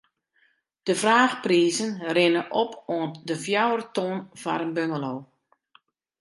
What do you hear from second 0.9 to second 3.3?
fraachprizen rinne op oant